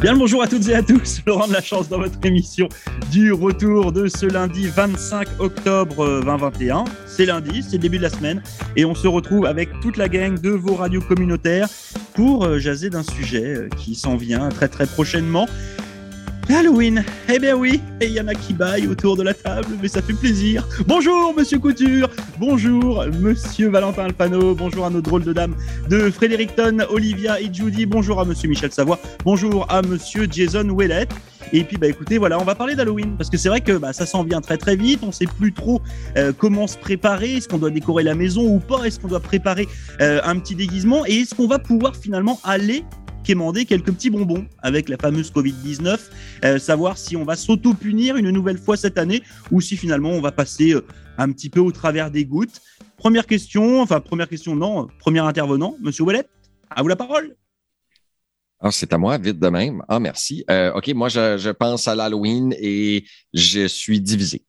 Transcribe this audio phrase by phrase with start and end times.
[0.00, 2.68] Bien le bonjour à toutes et à tous, Laurent de la chance dans votre émission
[3.10, 6.84] du retour de ce lundi 25 octobre 2021.
[7.08, 8.40] C'est lundi, c'est début de la semaine
[8.76, 11.68] et on se retrouve avec toute la gang de vos radios communautaires
[12.14, 15.48] pour euh, jaser d'un sujet euh, qui s'en vient très très prochainement.
[16.54, 19.68] Halloween Eh bien oui, et il y en a qui baillent autour de la table,
[19.82, 20.66] mais ça fait plaisir.
[20.86, 22.08] Bonjour Monsieur Couture,
[22.38, 25.54] bonjour Monsieur Valentin Alpano, bonjour à nos drôles de dames
[25.88, 31.08] de Frédéricton, Olivia et Judy, bonjour à Monsieur Michel Savoie, bonjour à Monsieur Jason Ouellet.
[31.52, 33.92] Et puis bah écoutez, voilà, on va parler d'Halloween parce que c'est vrai que bah,
[33.92, 35.00] ça s'en vient très très vite.
[35.02, 35.80] On sait plus trop
[36.16, 37.36] euh, comment se préparer.
[37.36, 38.84] Est-ce qu'on doit décorer la maison ou pas?
[38.84, 39.66] Est-ce qu'on doit préparer
[40.00, 41.06] euh, un petit déguisement?
[41.06, 42.84] Et est-ce qu'on va pouvoir finalement aller
[43.24, 45.98] quémander quelques petits bonbons avec la fameuse Covid-19,
[46.44, 50.20] euh, savoir si on va s'auto-punir une nouvelle fois cette année ou si finalement on
[50.20, 50.84] va passer euh,
[51.18, 52.60] un petit peu au travers des gouttes.
[52.96, 56.24] Première question, enfin première question, non, premier intervenant, Monsieur Wallet,
[56.70, 57.36] à vous la parole.
[58.60, 59.82] Ah, c'est à moi, vite de même.
[59.88, 60.44] Ah, merci.
[60.50, 64.44] Euh, OK, moi, je, pense à l'Halloween et je suis divisé.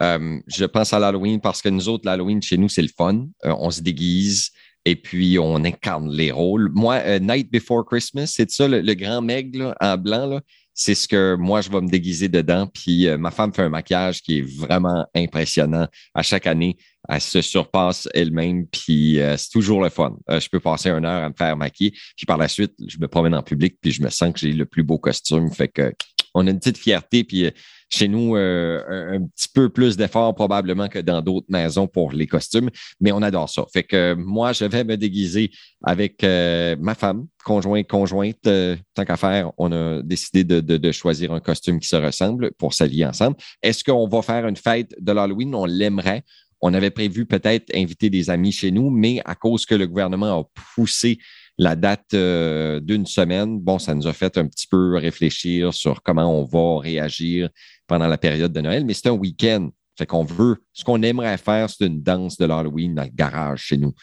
[0.00, 3.28] Je pense à l'Halloween parce que nous autres, l'Halloween, chez nous, c'est le fun.
[3.44, 4.50] On se déguise
[4.86, 6.70] et puis on incarne les rôles.
[6.72, 10.40] Moi, euh, Night Before Christmas, c'est ça, le, grand meg là, en blanc, là,
[10.74, 12.68] c'est ce que moi, je vais me déguiser dedans.
[12.68, 15.88] Puis euh, ma femme fait un maquillage qui est vraiment impressionnant.
[16.14, 16.76] À chaque année,
[17.08, 20.16] elle se surpasse elle-même, puis euh, c'est toujours le fun.
[20.28, 23.08] je peux passer une heure à me faire maquiller, puis par la suite, je me
[23.08, 25.50] promène en public, puis je me sens que j'ai le plus beau costume.
[25.50, 25.92] Fait que
[26.32, 27.50] on a une petite fierté, puis
[27.88, 32.26] chez nous euh, un, petit peu plus d'efforts probablement que dans d'autres maisons pour les
[32.26, 32.70] costumes,
[33.00, 33.64] mais on adore ça.
[33.72, 35.50] Fait que moi, je vais me déguiser
[35.82, 38.46] avec euh, ma femme, conjointe, conjointe.
[38.46, 42.74] Euh, tant qu'à faire, on a décidé de, choisir un costume qui se ressemble pour
[42.74, 43.36] s'allier ensemble.
[43.62, 45.54] Est-ce qu'on va faire une fête de l'Halloween?
[45.54, 46.22] On l'aimerait.
[46.62, 50.40] On avait prévu peut-être inviter des amis chez nous, mais à cause que le gouvernement
[50.40, 51.18] a poussé
[51.58, 56.40] la date d'une semaine, bon, ça nous a fait un petit peu réfléchir sur comment
[56.40, 57.50] on va réagir
[57.86, 59.70] pendant la période de Noël, mais c'est un week-end.
[59.98, 63.62] Fait qu'on veut, ce qu'on aimerait faire, c'est une danse de l'Halloween dans le garage
[63.62, 63.94] chez nous.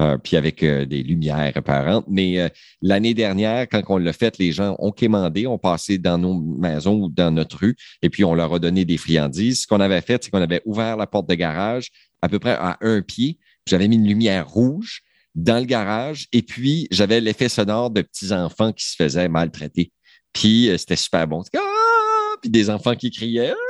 [0.00, 2.04] Euh, puis avec euh, des lumières apparentes.
[2.08, 2.48] Mais euh,
[2.80, 7.00] l'année dernière, quand on l'a fait, les gens ont quémandé, ont passé dans nos maisons
[7.02, 9.62] ou dans notre rue, et puis on leur a donné des friandises.
[9.62, 11.90] Ce qu'on avait fait, c'est qu'on avait ouvert la porte de garage
[12.22, 13.40] à peu près à un pied.
[13.66, 15.02] J'avais mis une lumière rouge
[15.34, 19.90] dans le garage, et puis j'avais l'effet sonore de petits enfants qui se faisaient maltraiter.
[20.32, 21.42] Puis c'était super bon.
[21.56, 22.07] Ah!
[22.40, 23.52] Puis des enfants qui criaient.
[23.52, 23.68] Ah!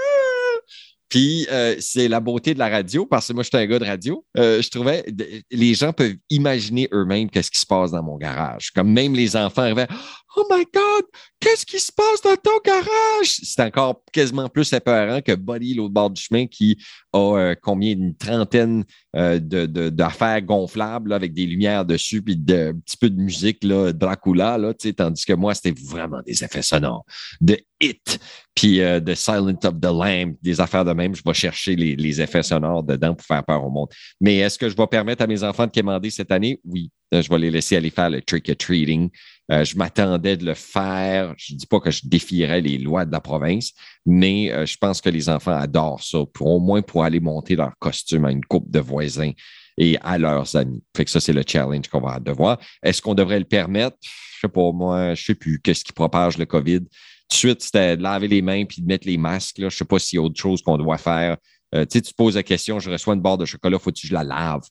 [1.08, 3.78] Puis euh, c'est la beauté de la radio, parce que moi, je suis un gars
[3.78, 4.24] de radio.
[4.36, 5.04] Euh, je trouvais
[5.50, 8.70] les gens peuvent imaginer eux-mêmes qu'est-ce qui se passe dans mon garage.
[8.72, 9.88] Comme même les enfants arrivaient
[10.36, 11.04] Oh my God,
[11.40, 13.40] qu'est-ce qui se passe dans ton garage?
[13.42, 16.76] C'est encore quasiment plus apparent que Buddy, l'autre bord du chemin, qui
[17.14, 18.84] a euh, combien une trentaine
[19.16, 23.92] euh, d'affaires gonflables avec des lumières dessus, puis de, un petit peu de musique, là,
[23.92, 27.06] Dracula, là, tandis que moi, c'était vraiment des effets sonores.
[27.40, 28.18] De Hit,
[28.54, 31.14] puis euh, de Silent of the Lamb, des affaires de même.
[31.14, 33.88] Je vais chercher les, les effets sonores dedans pour faire peur au monde.
[34.20, 36.60] Mais est-ce que je vais permettre à mes enfants de commander cette année?
[36.64, 36.90] Oui.
[37.14, 39.10] Euh, je vais les laisser aller faire le trick-or-treating.
[39.50, 41.34] Euh, je m'attendais de le faire.
[41.38, 43.72] Je ne dis pas que je défierais les lois de la province,
[44.04, 47.56] mais euh, je pense que les enfants adorent ça, pour, au moins pour aller monter
[47.56, 49.32] leur costume à une coupe de voisins
[49.78, 50.82] et à leurs amis.
[50.96, 52.58] Fait que ça, c'est le challenge qu'on va devoir.
[52.82, 53.96] Est-ce qu'on devrait le permettre?
[54.02, 56.80] Je sais pas, moi, je sais plus qu'est-ce qui propage le COVID.
[56.80, 56.86] Tout
[57.30, 59.58] de suite, c'était de laver les mains puis de mettre les masques.
[59.58, 59.68] Là.
[59.68, 61.36] Je sais pas s'il y a autre chose qu'on doit faire.
[61.72, 64.14] tu sais, tu poses la question, je reçois une barre de chocolat, faut-tu que je
[64.14, 64.62] la lave?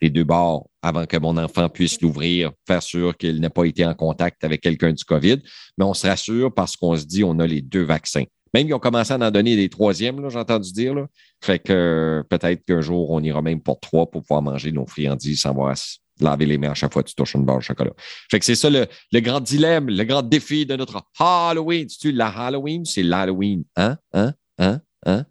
[0.00, 3.84] Les deux bords avant que mon enfant puisse l'ouvrir, faire sûr qu'il n'ait pas été
[3.84, 5.38] en contact avec quelqu'un du COVID.
[5.76, 8.24] Mais on se rassure parce qu'on se dit on a les deux vaccins.
[8.54, 10.94] Même ils ont commencé à en donner des troisièmes, j'ai entendu dire.
[10.94, 11.06] Là.
[11.42, 15.42] Fait que peut-être qu'un jour, on ira même pour trois pour pouvoir manger nos friandises
[15.42, 15.74] sans avoir à
[16.20, 17.92] laver les mains à chaque fois que tu touches une barre de chocolat.
[18.30, 18.86] Fait que c'est ça le,
[19.20, 21.88] grand dilemme, le grand défi de notre Halloween.
[21.88, 22.84] C'est-tu la Halloween?
[22.84, 23.64] C'est l'Halloween?
[23.76, 23.98] Hein?
[24.12, 24.32] Hein?
[24.58, 24.80] Hein?
[25.06, 25.26] Hein?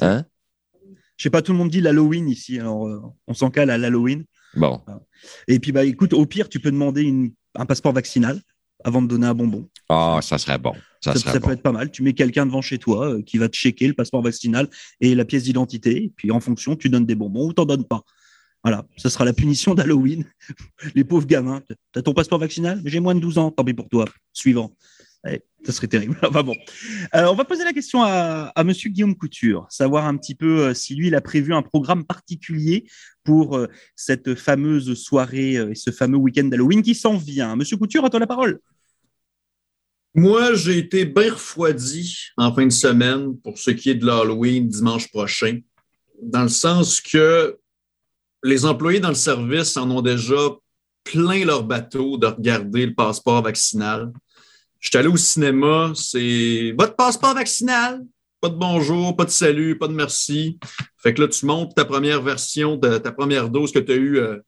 [0.00, 0.24] Hein?
[1.22, 3.78] Je sais pas, tout le monde dit l'Halloween ici, alors euh, on s'en cale à
[3.78, 4.24] l'Halloween.
[4.56, 4.80] Bon.
[5.46, 8.40] Et puis, bah, écoute, au pire, tu peux demander un passeport vaccinal
[8.82, 9.68] avant de donner un bonbon.
[9.88, 10.72] Ah, ça serait bon.
[11.00, 11.92] Ça, peut être pas mal.
[11.92, 14.68] Tu mets quelqu'un devant chez toi euh, qui va te checker le passeport vaccinal
[15.00, 16.06] et la pièce d'identité.
[16.06, 18.02] Et puis, en fonction, tu donnes des bonbons ou t'en donnes pas.
[18.64, 20.24] Voilà, ce sera la punition d'Halloween.
[20.96, 21.62] Les pauvres gamins.
[21.92, 22.82] T'as ton passeport vaccinal?
[22.84, 23.52] J'ai moins de 12 ans.
[23.52, 24.06] Tant pis pour toi.
[24.32, 24.72] Suivant.
[25.64, 26.18] Ça serait terrible.
[27.14, 30.60] Euh, on va poser la question à, à Monsieur Guillaume Couture, savoir un petit peu
[30.60, 32.86] euh, si lui, il a prévu un programme particulier
[33.22, 37.54] pour euh, cette fameuse soirée et ce fameux week-end d'Halloween qui s'en vient.
[37.54, 38.60] Monsieur Couture, à toi la parole.
[40.14, 44.68] Moi, j'ai été bien refroidi en fin de semaine pour ce qui est de l'Halloween
[44.68, 45.60] dimanche prochain,
[46.22, 47.58] dans le sens que
[48.42, 50.34] les employés dans le service en ont déjà
[51.04, 54.12] plein leur bateau de regarder le passeport vaccinal.
[54.82, 58.02] Je suis allé au cinéma, c'est votre passeport vaccinal,
[58.40, 60.58] pas de bonjour, pas de salut, pas de merci.
[60.98, 63.94] Fait que là, tu montes ta première version de ta première dose que tu as
[63.94, 64.38] eue euh,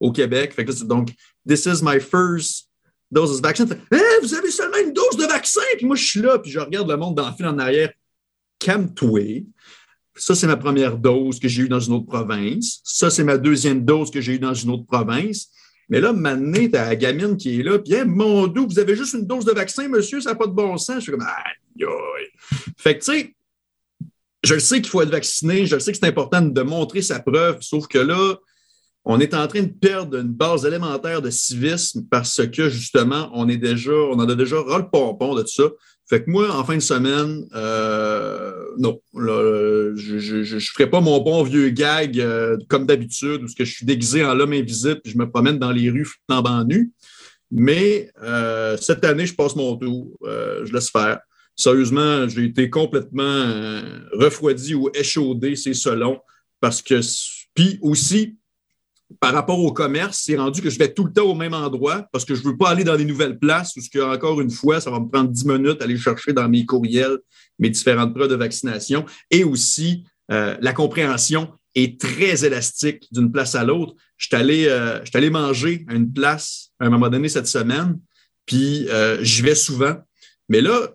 [0.00, 0.54] au Québec.
[0.54, 1.10] Fait que là, donc,
[1.46, 2.70] this is my first
[3.10, 3.68] dose of vaccine.
[3.92, 5.60] Hein, vous avez seulement une dose de vaccin.
[5.76, 7.92] Puis moi, je suis là, puis je regarde le monde dans le fil en arrière.
[8.58, 9.44] Calme-toi.
[10.16, 12.80] Ça, c'est ma première dose que j'ai eue dans une autre province.
[12.84, 15.50] Ça, c'est ma deuxième dose que j'ai eue dans une autre province.
[15.88, 18.94] Mais là, maintenant, tu as la gamine qui est là, puis mon doux, vous avez
[18.94, 20.96] juste une dose de vaccin, monsieur, ça n'a pas de bon sens.
[20.96, 22.58] Je suis comme, aïe, aïe.
[22.76, 23.34] Fait que, tu sais,
[24.44, 27.02] je le sais qu'il faut être vacciné, je le sais que c'est important de montrer
[27.02, 28.36] sa preuve, sauf que là,
[29.04, 33.48] on est en train de perdre une base élémentaire de civisme parce que justement, on
[33.48, 35.64] est déjà, on en a déjà ras le pompon de ça.
[36.08, 41.42] Fait que moi, en fin de semaine, euh, non, je ne ferai pas mon bon
[41.42, 45.28] vieux gag euh, comme d'habitude, où je suis déguisé en l'homme invisible et je me
[45.28, 46.92] promène dans les rues flambant nu.
[47.50, 50.16] Mais euh, cette année, je passe mon tour.
[50.24, 51.20] je laisse faire.
[51.54, 53.82] Sérieusement, j'ai été complètement
[54.12, 56.20] refroidi ou échaudé, c'est selon.
[56.60, 57.00] Parce que,
[57.54, 58.37] puis aussi,
[59.20, 62.06] par rapport au commerce, c'est rendu que je vais tout le temps au même endroit
[62.12, 64.50] parce que je ne veux pas aller dans des nouvelles places où, que, encore une
[64.50, 67.18] fois, ça va me prendre 10 minutes aller chercher dans mes courriels
[67.58, 69.06] mes différentes preuves de vaccination.
[69.30, 73.94] Et aussi, euh, la compréhension est très élastique d'une place à l'autre.
[74.16, 77.98] Je suis allé, euh, allé, manger à une place à un moment donné cette semaine,
[78.46, 79.96] puis euh, j'y vais souvent.
[80.48, 80.94] Mais là,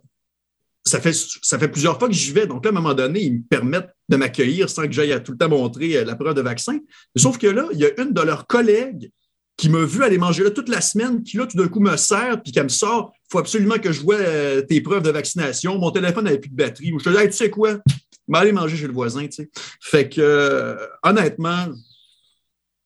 [1.00, 2.46] ça fait, plusieurs fois que j'y vais.
[2.46, 5.20] Donc là, à un moment donné, ils me permettent de m'accueillir sans que j'aille à
[5.20, 6.80] tout le temps montrer euh, la preuve de vaccin.
[7.16, 9.12] Sauf que là, il y a une de leurs collègues
[9.58, 11.96] qui m'a vu aller manger là toute la semaine, qui là, tout d'un coup, me
[11.98, 15.12] sert, puis qui me sort, il faut absolument que je vois euh, tes preuves de
[15.12, 15.78] vaccination.
[15.78, 16.94] Mon téléphone n'avait plus de batterie.
[16.98, 17.78] Je te dis, tu sais quoi?
[17.88, 19.50] Je vais aller manger chez le voisin, tu sais.
[19.82, 21.68] Fait que, euh, honnêtement,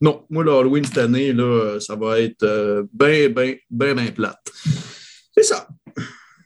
[0.01, 4.39] non, moi, l'Halloween cette année, là, ça va être bien, bien, bien, bien plate.
[5.36, 5.68] C'est ça.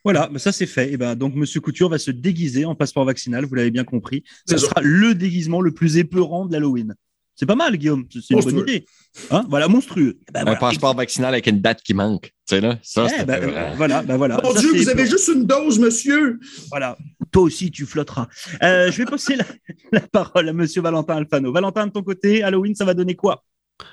[0.04, 0.94] Voilà, bah, ça c'est fait.
[0.94, 4.24] Et ben donc Monsieur Couture va se déguiser en passeport vaccinal, vous l'avez bien compris.
[4.50, 6.96] Ce sera le déguisement le plus épeurant de l'Halloween.
[7.36, 8.06] C'est pas mal, Guillaume.
[8.12, 8.86] C'est une bonne idée.
[9.32, 9.46] Hein?
[9.50, 10.20] Voilà, monstrueux.
[10.32, 12.32] Ben un passeport vaccinal avec une date qui manque.
[12.46, 12.78] C'est là.
[12.84, 14.40] Ça, eh ben, voilà, ben voilà.
[14.44, 16.40] Mon Dieu, vous avez juste une dose, monsieur.
[16.70, 16.98] Voilà.
[17.32, 18.28] Toi aussi, tu flotteras.
[18.62, 19.46] Euh, je vais passer la,
[19.92, 21.52] la, parole à Monsieur Valentin Alfano.
[21.52, 23.44] Valentin, de ton côté, Halloween, ça va donner quoi?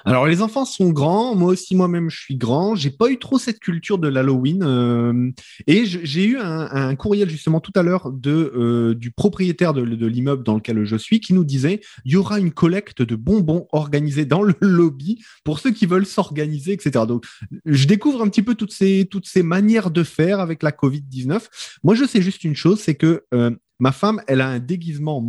[0.05, 2.75] Alors les enfants sont grands, moi aussi moi-même je suis grand.
[2.75, 5.31] J'ai pas eu trop cette culture de l'Halloween euh,
[5.67, 10.55] et j'ai eu un, courriel justement tout à l'heure euh, du propriétaire de, l'immeuble dans
[10.55, 14.43] lequel je suis qui nous disait il y aura une collecte de bonbons organisée dans
[14.43, 17.05] le lobby pour ceux qui veulent s'organiser, etc.
[17.07, 17.25] Donc
[17.65, 21.03] je découvre un petit peu toutes ces toutes ces manières de faire avec la Covid
[21.03, 21.79] 19.
[21.83, 25.23] Moi je sais juste une chose, c'est que euh, ma femme elle a un déguisement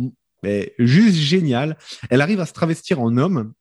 [0.78, 1.76] juste génial.
[2.08, 3.52] Elle arrive à se travestir en homme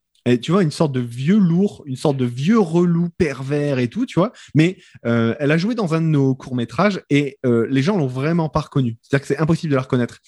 [0.42, 4.06] tu vois, une sorte de vieux lourd, une sorte de vieux relou pervers et tout,
[4.06, 4.32] tu vois.
[4.56, 8.08] Mais euh, elle a joué dans un de nos courts-métrages et euh, les gens l'ont
[8.08, 8.98] vraiment pas reconnue.
[9.02, 10.20] C'est-à-dire que c'est impossible de la reconnaître.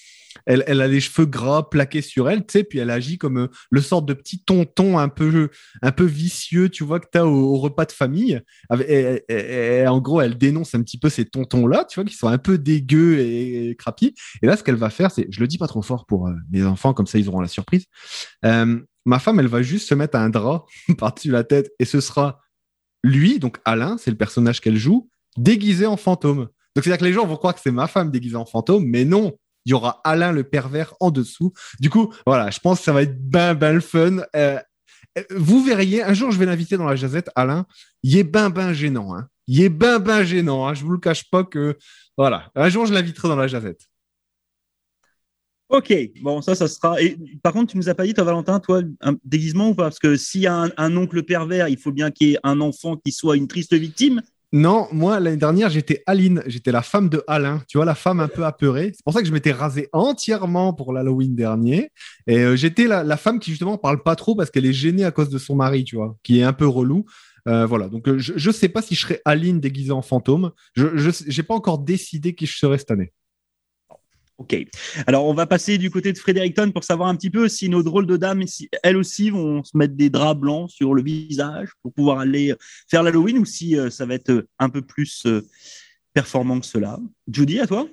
[0.46, 3.38] Elle, elle, a les cheveux gras plaqués sur elle, tu sais, puis elle agit comme
[3.38, 5.50] euh, le sorte de petit tonton un peu,
[5.82, 8.42] un peu vicieux, tu vois, que tu as au, repas de famille.
[8.88, 12.38] Et, en gros, elle dénonce un petit peu ces tontons-là, tu vois, qui sont un
[12.38, 14.16] peu dégueux et, crapis.
[14.42, 16.64] Et là, ce qu'elle va faire, c'est, je le dis pas trop fort pour mes
[16.64, 17.86] enfants, comme ça ils auront la surprise
[19.06, 20.66] ma femme, elle va juste se mettre un drap
[20.98, 22.42] par-dessus la tête et ce sera
[23.04, 26.50] lui, donc Alain, c'est le personnage qu'elle joue, déguisé en fantôme.
[26.76, 29.06] Donc c'est-à-dire que les gens vont croire que c'est ma femme déguisée en fantôme, mais
[29.06, 29.34] non,
[29.66, 31.54] il y aura Alain le pervers en dessous.
[31.80, 34.20] Du coup, voilà, je pense que ça va être ben ben le fun.
[34.36, 34.60] Euh,
[35.36, 37.66] vous verriez, un jour je vais l'inviter dans la jazette, Alain,
[38.04, 39.16] il est ben ben gênant.
[39.16, 39.28] Hein.
[39.48, 40.74] Il est ben ben gênant, hein.
[40.74, 41.78] je vous le cache pas que...
[42.18, 43.82] Voilà, un jour je l'inviterai dans la jazette.
[45.72, 46.98] Ok, bon, ça, ça sera.
[47.42, 49.84] Par contre, tu nous as pas dit, toi, Valentin, toi, un déguisement ou pas?
[49.84, 52.60] Parce que s'il y a un, oncle pervers, il faut bien qu'il y ait un
[52.60, 54.22] enfant qui soit une triste victime.
[54.52, 56.44] Non, moi, l'année dernière, j'étais Aline.
[56.46, 57.64] J'étais la femme de Alain.
[57.70, 58.92] Tu vois, la femme un peu apeurée.
[58.94, 61.90] C'est pour ça que je m'étais rasé entièrement pour l'Halloween dernier.
[62.28, 65.12] Et euh, j'étais la, femme qui, justement, parle pas trop parce qu'elle est gênée à
[65.12, 67.06] cause de son mari, tu vois, qui est un peu relou.
[67.48, 70.52] Euh, voilà, donc euh, je ne sais pas si je serai Aline déguisée en fantôme.
[70.76, 73.14] Je n'ai pas encore décidé qui je serai cette année.
[74.42, 74.58] Ok.
[75.06, 77.84] Alors, on va passer du côté de Fredericton pour savoir un petit peu si nos
[77.84, 78.44] drôles de dames,
[78.82, 82.56] elles aussi vont se mettre des draps blancs sur le visage pour pouvoir aller
[82.90, 85.48] faire l'Halloween ou si euh, ça va être un peu plus euh,
[86.16, 87.00] performant que cela.
[87.32, 87.88] Judy, à toi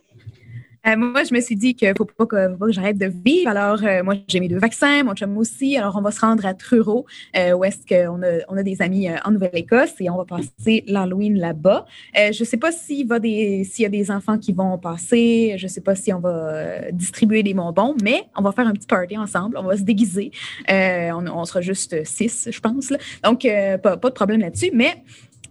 [0.88, 3.50] Euh, moi, je me suis dit qu'il ne faut pas que, que j'arrête de vivre.
[3.50, 5.76] Alors, euh, moi, j'ai mes deux vaccins, mon chum aussi.
[5.76, 7.04] Alors, on va se rendre à Truro,
[7.36, 10.84] euh, où est-ce qu'on a, on a des amis en Nouvelle-Écosse et on va passer
[10.86, 11.84] l'Halloween là-bas.
[12.14, 15.54] je ne sais pas s'il, va des, s'il y a des enfants qui vont passer.
[15.58, 18.72] Je ne sais pas si on va distribuer des bonbons, mais on va faire un
[18.72, 19.58] petit party ensemble.
[19.58, 20.30] On va se déguiser.
[20.68, 22.92] On, sera juste six, je pense.
[23.24, 23.46] Donc,
[23.82, 24.70] pas, pas de problème là-dessus.
[24.72, 25.02] Mais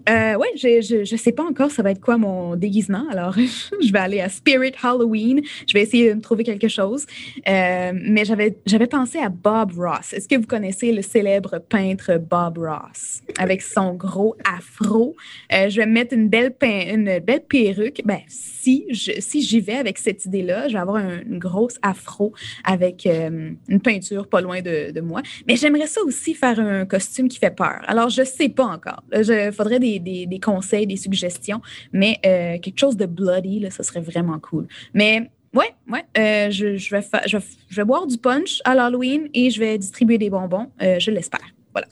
[0.09, 3.05] euh, oui, je ne sais pas encore ça va être quoi mon déguisement.
[3.11, 3.35] Alors,
[3.81, 5.41] je vais aller à Spirit Halloween.
[5.67, 7.05] Je vais essayer de me trouver quelque chose.
[7.47, 10.13] Euh, mais j'avais pensé à Bob Ross.
[10.13, 15.15] Est-ce que vous connaissez le célèbre peintre Bob Ross avec son gros afro?
[15.53, 18.01] Euh, je vais mettre une belle, une belle perruque.
[18.05, 22.33] Ben, si j'y si vais avec cette idée-là, je vais avoir une grosse afro
[22.63, 25.21] avec euh, une peinture pas loin de, de moi.
[25.47, 27.81] Mais j'aimerais ça aussi faire un costume qui fait peur.
[27.87, 29.03] Alors, je ne sais pas encore.
[29.13, 31.61] Il faudrait des des, conseils, des suggestions,
[31.91, 34.67] mais euh, quelque chose de bloody, là, ça serait vraiment cool.
[34.93, 37.37] Mais ouais, ouais, euh, je, je, vais je,
[37.75, 41.45] vais boire du punch à l'Halloween et je vais distribuer des bonbons, euh, je l'espère.
[41.73, 41.87] Voilà.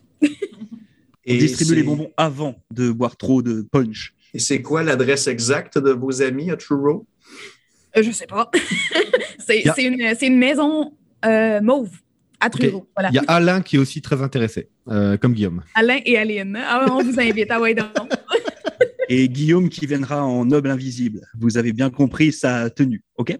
[1.25, 4.13] et distribuer les bonbons avant de boire trop de punch.
[4.33, 7.05] Et c'est quoi l'adresse exacte de vos amis à Truro?
[7.95, 8.51] je sais pas.
[9.39, 10.91] c'est une, une, maison
[11.61, 11.91] mauve.
[12.53, 15.63] Il y a Alain qui est aussi très intéressé, euh, comme Guillaume.
[15.73, 16.57] Alain et Aline.
[16.57, 17.51] Ah, on vous invite.
[17.51, 18.07] à ah
[19.09, 21.21] et Guillaume qui viendra en noble invisible.
[21.39, 23.37] Vous avez bien compris sa tenue, ok?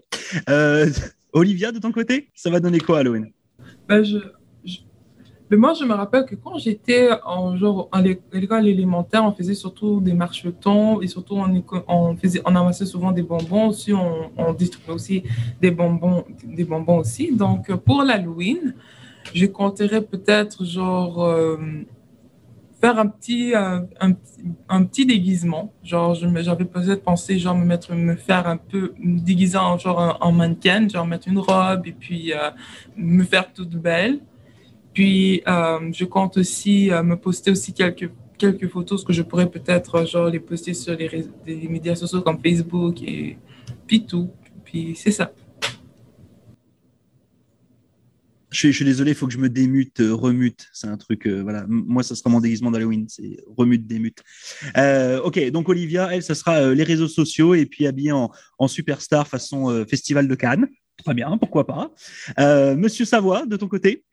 [0.48, 0.90] Euh,
[1.32, 3.30] Olivia, de ton côté, ça va donner quoi Halloween
[3.88, 4.18] ben, je,
[5.50, 9.54] Mais moi, je me rappelle que quand j'étais en genre à l'école élémentaire, on faisait
[9.54, 14.92] surtout des marchetons et surtout on, on, amassait souvent des bonbons aussi, on, on distribuait
[14.92, 15.22] aussi
[15.60, 17.34] des bonbons, des bonbons aussi.
[17.34, 18.74] Donc pour l'Halloween,
[19.34, 21.56] je compterais peut-être genre euh,
[22.80, 24.12] faire un petit, euh, un,
[24.68, 25.72] un, petit déguisement.
[25.82, 30.18] Genre, j'avais peut-être pensé genre me mettre, me faire un peu, me déguiser en genre
[30.20, 32.50] en, mannequin, genre mettre une robe et puis euh,
[32.96, 34.20] me faire toute belle.
[34.96, 40.30] Puis, je compte aussi me poster aussi quelques quelques photos que je pourrais peut-être genre
[40.30, 43.36] les poster sur les, médias sociaux comme Facebook et
[43.86, 44.30] puis tout.
[44.64, 45.30] Puis c'est ça.
[48.48, 50.66] Je suis, désolé, il faut que je me démute, euh, remute.
[50.72, 51.66] C'est un truc, euh, voilà.
[51.68, 54.22] Moi, ça sera mon déguisement d'Halloween, c'est remute, démute.
[54.78, 58.30] Euh, ok, donc Olivia, elle, ça sera les réseaux sociaux et puis habillée en,
[58.66, 60.68] superstar façon Festival de Cannes.
[61.04, 61.92] Très bien, pourquoi pas.
[62.76, 64.05] Monsieur Savoie, de ton côté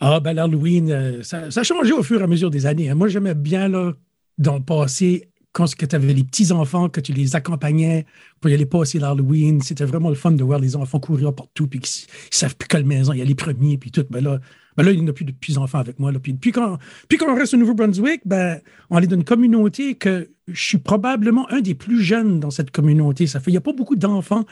[0.00, 2.90] Ah, ben l'Halloween, ça, ça, a changé au fur et à mesure des années.
[2.90, 2.94] Hein.
[2.94, 3.92] Moi, j'aimais bien, là,
[4.38, 8.04] dans le passé, quand tu avais les petits-enfants, que tu les accompagnais
[8.40, 11.66] pour y aller passer l'Halloween, c'était vraiment le fun de voir les enfants courir partout,
[11.66, 14.04] puis qu'ils ne savent plus quelle maison, il y a les premiers, puis tout.
[14.10, 14.38] Ben là,
[14.76, 16.12] ben là il n'y a plus de petits-enfants avec moi.
[16.12, 16.18] Là.
[16.18, 16.78] Puis, puis, quand,
[17.26, 21.60] on reste au Nouveau-Brunswick, ben, on est dans une communauté que je suis probablement un
[21.60, 23.26] des plus jeunes dans cette communauté.
[23.26, 24.44] Ça fait, il n'y a pas beaucoup d'enfants.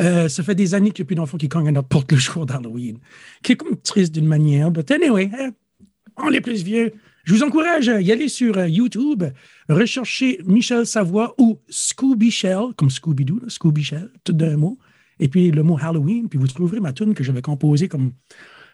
[0.00, 2.10] Euh, ça fait des années qu'il n'y a plus d'enfants qui cognent à notre porte
[2.10, 2.98] le jour d'Halloween.
[3.42, 4.70] Qui est comme triste d'une manière.
[4.70, 5.50] But anyway, hein,
[6.16, 6.92] on est plus vieux.
[7.24, 9.22] Je vous encourage à y aller sur euh, YouTube,
[9.68, 14.78] rechercher Michel Savoie ou Scooby Shell, comme Scooby-Doo, Scooby Shell, tout d'un mot,
[15.20, 18.12] et puis le mot Halloween, puis vous trouverez ma tune que j'avais composée comme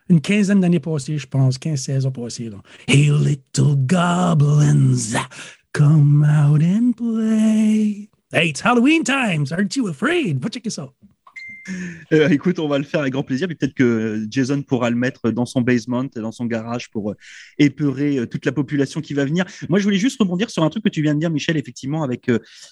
[0.09, 2.50] une quinzaine d'années passées, je pense, 15-16 ans passées.
[2.87, 5.15] Hey, little goblins,
[5.73, 8.09] come out and play.
[8.33, 9.53] Hey, it's Halloween times.
[9.53, 10.38] Aren't you afraid?
[10.43, 10.88] Va checker ça.
[12.12, 13.47] Euh, écoute, on va le faire avec grand plaisir.
[13.47, 17.17] Puis peut-être que Jason pourra le mettre dans son basement, dans son garage pour euh,
[17.59, 19.45] épeurer euh, toute la population qui va venir.
[19.69, 22.03] Moi, je voulais juste rebondir sur un truc que tu viens de dire, Michel, effectivement,
[22.03, 22.31] avec,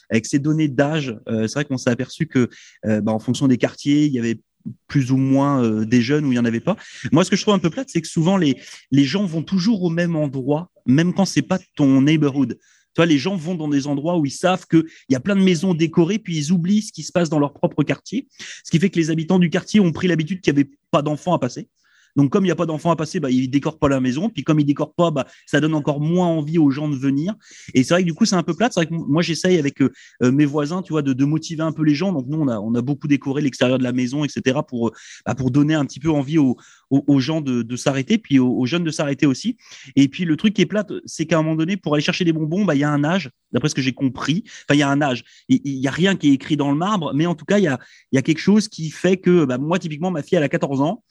[0.08, 1.14] avec ces données d'âge.
[1.26, 2.48] c'est vrai qu'on s'est aperçu que,
[2.84, 4.40] bah, en fonction des quartiers, il y avait
[4.88, 6.76] plus ou moins des jeunes où il n'y en avait pas.
[7.12, 8.56] Moi, ce que je trouve un peu plate, c'est que souvent les,
[8.90, 12.58] les gens vont toujours au même endroit, même quand c'est pas ton neighborhood
[13.04, 15.74] les gens vont dans des endroits où ils savent qu'il y a plein de maisons
[15.74, 18.28] décorées, puis ils oublient ce qui se passe dans leur propre quartier.
[18.64, 21.02] Ce qui fait que les habitants du quartier ont pris l'habitude qu'il n'y avait pas
[21.02, 21.68] d'enfants à passer.
[22.16, 24.28] Donc, comme il n'y a pas d'enfants à passer, bah, ils décorent pas la maison.
[24.30, 27.34] Puis, comme ils décorent pas, bah, ça donne encore moins envie aux gens de venir.
[27.74, 28.72] Et c'est vrai que du coup, c'est un peu plate.
[28.72, 29.92] C'est vrai que moi, j'essaye avec euh,
[30.22, 32.12] euh, mes voisins, tu vois, de, motiver un peu les gens.
[32.12, 34.92] Donc, nous, on a, on a beaucoup décoré l'extérieur de la maison, etc., pour,
[35.24, 36.56] bah, pour donner un petit peu envie aux,
[36.90, 39.56] aux, gens de, s'arrêter, puis aux, jeunes de s'arrêter aussi.
[39.96, 42.24] Et puis, le truc qui est plate, c'est qu'à un moment donné, pour aller chercher
[42.24, 44.44] des bonbons, bah, il y a un âge, d'après ce que j'ai compris.
[44.46, 45.24] Enfin, il y a un âge.
[45.48, 47.64] Il n'y a rien qui est écrit dans le marbre, mais en tout cas, il
[47.64, 47.78] y a,
[48.12, 50.80] y a quelque chose qui fait que, bah, moi, typiquement, ma fille, elle a 14
[50.80, 51.02] ans.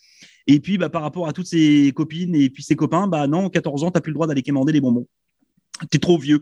[0.47, 3.49] Et puis, bah, par rapport à toutes ses copines et puis ses copains, bah non,
[3.49, 5.07] 14 ans, tu n'as plus le droit d'aller quémander des bonbons.
[5.91, 6.41] Tu es trop vieux.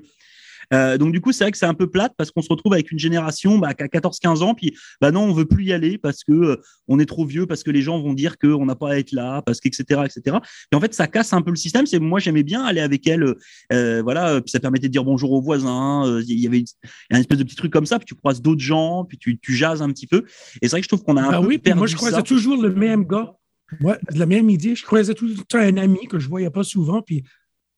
[0.73, 2.73] Euh, donc du coup, c'est vrai que c'est un peu plate parce qu'on se retrouve
[2.73, 5.73] avec une génération bah, qui a 14-15 ans, puis bah non, on veut plus y
[5.73, 6.55] aller parce que euh,
[6.87, 9.11] on est trop vieux, parce que les gens vont dire qu'on n'a pas à être
[9.11, 10.01] là, parce que etc.
[10.05, 10.37] etc.
[10.71, 11.85] Et en fait, ça casse un peu le système.
[11.85, 13.35] C'est moi j'aimais bien aller avec elle,
[13.71, 16.21] euh, voilà, puis ça permettait de dire bonjour aux voisins.
[16.27, 16.65] Il y avait une,
[17.11, 19.53] un espèce de petit truc comme ça, puis tu croises d'autres gens, puis tu, tu
[19.53, 20.23] jases un petit peu.
[20.61, 21.95] Et c'est vrai que je trouve qu'on a un Ah peu oui, perdu moi, je
[21.95, 22.23] croisais ça.
[22.23, 23.33] toujours le même gars.
[23.79, 24.75] Moi, la même idée.
[24.75, 27.01] Je croisais tout le temps un ami que je voyais pas souvent.
[27.01, 27.23] Puis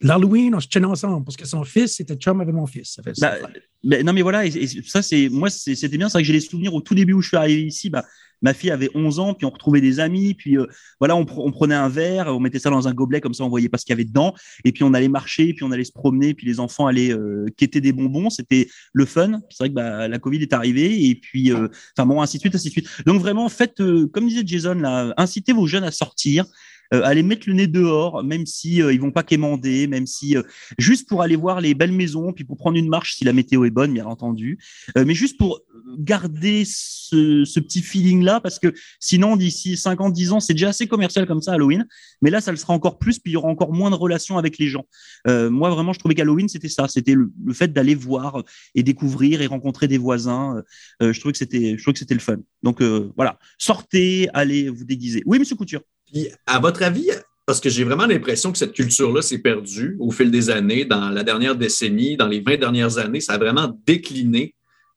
[0.02, 2.94] l'Halloween, on se tenait ensemble parce que son fils était chum avec mon fils.
[2.96, 3.38] Ça fait ça.
[3.84, 6.34] Bah, non mais voilà, et, et ça c'est moi c'était bien, c'est vrai que j'ai
[6.34, 8.04] les souvenirs au tout début où je suis arrivé ici, bah
[8.42, 10.66] ma fille avait 11 ans, puis on retrouvait des amis, puis euh,
[11.00, 13.44] voilà, on, pr- on prenait un verre, on mettait ça dans un gobelet comme ça,
[13.44, 14.34] on voyait pas ce qu'il y avait dedans,
[14.64, 17.46] et puis on allait marcher, puis on allait se promener, puis les enfants allaient euh,
[17.58, 19.40] quêter des bonbons, c'était le fun.
[19.50, 22.42] C'est vrai que bah, la Covid est arrivée, et puis euh, enfin bon ainsi de
[22.42, 22.88] suite, ainsi de suite.
[23.06, 26.46] Donc vraiment faites, euh, comme disait Jason là, incitez vos jeunes à sortir.
[26.94, 30.38] Euh, aller mettre le nez dehors, même si euh, ils vont pas quémander, même si
[30.38, 30.44] euh,
[30.78, 33.66] juste pour aller voir les belles maisons, puis pour prendre une marche si la météo
[33.66, 34.60] est bonne, bien entendu,
[34.96, 35.62] mais juste pour
[35.98, 40.88] garder ce, petit feeling-là, parce que sinon, d'ici 5 ans, 10 ans, c'est déjà assez
[40.88, 41.88] commercial comme ça, Halloween,
[42.22, 44.38] mais là, ça le sera encore plus, puis il y aura encore moins de relations
[44.38, 44.86] avec les gens.
[45.26, 48.44] Moi, vraiment, je trouvais qu'Halloween, c'était ça, c'était le, fait d'aller voir
[48.76, 50.62] et découvrir et rencontrer des voisins.
[51.02, 52.38] Je trouvais que c'était, je trouvais que c'était le fun.
[52.64, 52.82] Donc
[53.16, 55.24] voilà, sortez, allez vous déguiser.
[55.26, 55.82] Oui, Monsieur Couture.
[56.16, 57.10] Puis, à votre avis,
[57.46, 61.10] parce que j'ai vraiment l'impression que cette culture-là s'est perdue au fil des années, dans
[61.10, 64.56] la dernière décennie, dans les 20 dernières années, ça a vraiment décliné.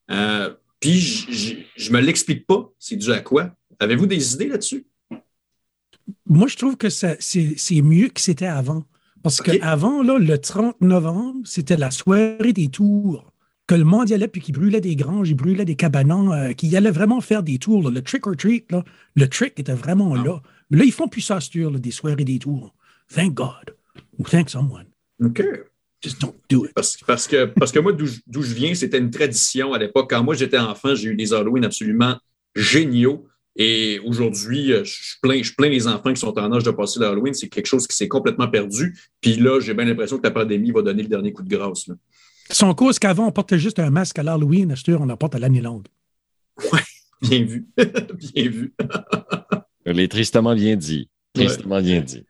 [0.09, 0.49] Euh,
[0.79, 2.69] puis, je- je me l'explique pas.
[2.79, 3.51] C'est dû à quoi?
[3.81, 4.85] Avez-vous des idées là-dessus?
[6.25, 8.85] Moi, je trouve que c'est mieux que c'était avant.
[9.21, 13.33] Parce qu'avant, le 30 novembre, c'était la soirée des tours.
[13.67, 16.53] Que le monde y allait, puis qui brûlait des granges, il brûlait des cabanons, euh,
[16.53, 17.83] qui allait vraiment faire des tours.
[17.83, 17.89] là.
[17.91, 18.85] Le trick or treat, là,
[19.15, 20.23] le trick était vraiment Ah.
[20.23, 20.41] là.
[20.71, 22.73] Là, ils font plus ça, là, des soirées des tours.
[23.13, 23.75] Thank God.
[24.17, 24.85] Ou thank someone.
[25.23, 25.43] OK.
[26.01, 26.71] Just don't do it.
[26.73, 29.79] Parce, parce que, parce que moi, d'où je- d'où je viens, c'était une tradition à
[29.79, 30.09] l'époque.
[30.09, 32.17] Quand moi, j'étais enfant, j'ai eu des Halloween absolument
[32.55, 33.25] géniaux.
[33.55, 36.99] Et aujourd'hui, euh, je plains, je plains les enfants qui sont en âge de passer
[36.99, 37.33] l'Halloween.
[37.33, 38.97] C'est quelque chose qui s'est complètement perdu.
[39.19, 41.87] Puis là, j'ai bien l'impression que la pandémie va donner le dernier coup de grâce.
[41.87, 41.95] là.
[42.51, 45.61] Son cause qu'avant, on portait juste un masque à l'Halloween, on en porte à l'année
[45.61, 45.87] longue.
[47.21, 47.67] Bien vu.
[47.77, 48.73] bien vu.
[49.91, 51.09] Les tristement bien dit.
[51.33, 52.25] Tristement bien dit.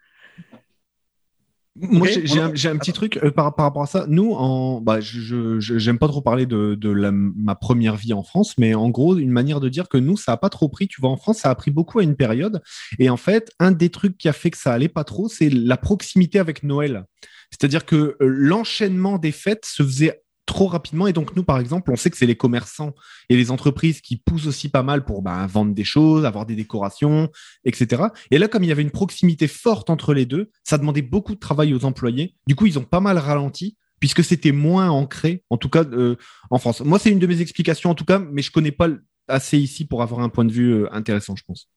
[1.82, 4.06] Moi, j'ai- un, petit truc euh, par, par rapport à ça.
[4.10, 8.22] Nous, en, bah, je- j'aime pas trop parler de, de la- ma première vie en
[8.24, 10.90] France, mais en gros, une manière de dire que nous, ça a pas trop pris.
[10.90, 12.62] Tu vois, en France, ça a pris beaucoup à une période.
[12.98, 15.50] Et en fait, un des trucs qui a fait que ça allait pas trop, c'est
[15.50, 17.06] la proximité avec Noël.
[17.52, 21.06] C'est-à-dire que euh, l'enchaînement des fêtes se faisait trop rapidement.
[21.06, 22.96] Et donc, nous, par exemple, on sait que c'est les commerçants
[23.30, 26.56] et les entreprises qui poussent aussi pas mal pour bah, vendre des choses, avoir des
[26.56, 27.30] décorations,
[27.66, 28.06] etc.
[28.32, 31.36] Et là, comme il y avait une proximité forte entre les deux, ça demandait beaucoup
[31.36, 32.36] de travail aux employés.
[32.48, 36.16] Du coup, ils ont pas mal ralenti puisque c'était moins ancré, en tout cas euh,
[36.50, 36.82] en France.
[36.82, 38.88] Moi, c'est une de mes explications, en tout cas, mais je connais pas
[39.28, 41.70] assez ici pour avoir un point de vue euh, intéressant, je pense.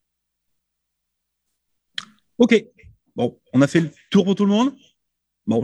[2.39, 2.65] Ok.
[3.17, 4.73] Bon, on a fait le tour pour tout le monde?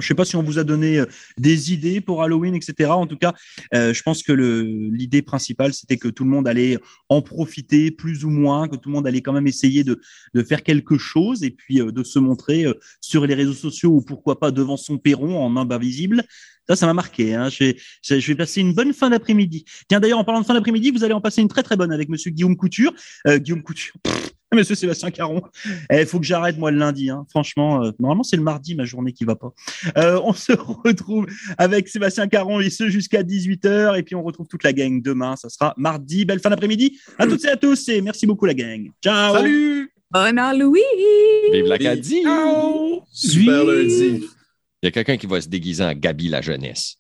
[0.01, 1.07] Je sais pas si on vous a donné euh,
[1.38, 2.90] des idées pour Halloween, etc.
[2.90, 3.35] En tout cas,
[3.74, 8.24] euh, je pense que l'idée principale, c'était que tout le monde allait en profiter plus
[8.24, 10.01] ou moins, que tout le monde allait quand même essayer de,
[10.48, 12.64] faire quelque chose et puis euh, de se montrer
[13.01, 16.24] sur les réseaux sociaux ou pourquoi pas devant son perron en invisible.
[16.68, 17.35] Ça, ça m'a marqué.
[17.35, 17.48] Hein.
[17.48, 19.64] Je, vais, je je vais passer une bonne fin d'après-midi.
[19.88, 21.92] Tiens, d'ailleurs, en parlant de fin d'après-midi, vous allez en passer une très très bonne
[21.92, 22.92] avec Monsieur Guillaume Couture.
[23.26, 23.94] Euh, Guillaume Couture.
[24.02, 25.42] Pff, Monsieur Sébastien Caron.
[25.90, 27.11] Il faut que j'arrête moi le lundi.
[27.11, 27.26] Hein.
[27.31, 29.52] Franchement, euh, normalement c'est le mardi ma journée qui va pas.
[29.96, 31.26] Euh, on se retrouve
[31.59, 35.37] avec Sébastien Caron et ce jusqu'à 18h et puis on retrouve toute la gang demain.
[35.37, 36.24] Ça sera mardi.
[36.24, 38.90] Belle fin d'après-midi à toutes et à tous et merci beaucoup la gang.
[39.02, 39.35] Ciao.
[39.35, 39.92] Salut!
[40.11, 40.83] Bon Halloween!
[41.52, 42.22] Vive l'Acadie!
[42.22, 43.02] Ciao.
[43.12, 44.24] Super lundi.
[44.82, 46.97] Il y a quelqu'un qui va se déguiser en Gabi la jeunesse.